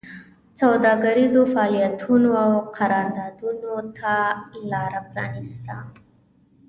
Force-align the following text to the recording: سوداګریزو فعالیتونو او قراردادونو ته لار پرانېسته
سوداګریزو 0.59 1.41
فعالیتونو 1.53 2.29
او 2.45 2.51
قراردادونو 2.77 3.75
ته 3.97 4.15
لار 4.69 4.93
پرانېسته 5.09 5.75